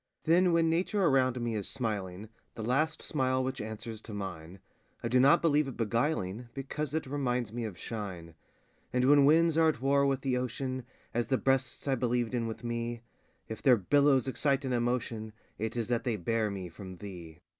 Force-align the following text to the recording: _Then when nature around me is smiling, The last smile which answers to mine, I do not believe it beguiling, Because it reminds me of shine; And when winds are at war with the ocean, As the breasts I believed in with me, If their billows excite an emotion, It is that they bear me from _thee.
_Then 0.23 0.51
when 0.51 0.67
nature 0.67 1.03
around 1.05 1.39
me 1.39 1.53
is 1.53 1.67
smiling, 1.67 2.27
The 2.55 2.63
last 2.63 3.03
smile 3.03 3.43
which 3.43 3.61
answers 3.61 4.01
to 4.01 4.15
mine, 4.15 4.57
I 5.03 5.07
do 5.07 5.19
not 5.19 5.43
believe 5.43 5.67
it 5.67 5.77
beguiling, 5.77 6.49
Because 6.55 6.95
it 6.95 7.05
reminds 7.05 7.53
me 7.53 7.65
of 7.65 7.77
shine; 7.77 8.33
And 8.91 9.05
when 9.05 9.25
winds 9.25 9.59
are 9.59 9.69
at 9.69 9.79
war 9.79 10.07
with 10.07 10.21
the 10.21 10.37
ocean, 10.37 10.85
As 11.13 11.27
the 11.27 11.37
breasts 11.37 11.87
I 11.87 11.93
believed 11.93 12.33
in 12.33 12.47
with 12.47 12.63
me, 12.63 13.03
If 13.47 13.61
their 13.61 13.77
billows 13.77 14.27
excite 14.27 14.65
an 14.65 14.73
emotion, 14.73 15.33
It 15.59 15.77
is 15.77 15.87
that 15.89 16.03
they 16.03 16.15
bear 16.15 16.49
me 16.49 16.67
from 16.67 16.97
_thee. 16.97 17.37